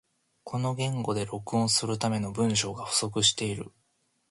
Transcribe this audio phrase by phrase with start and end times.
[0.43, 3.71] この言語で録音するための文章が不足している